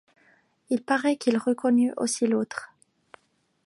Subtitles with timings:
[0.71, 2.73] Il paraît qu’il reconnut aussi l’autre.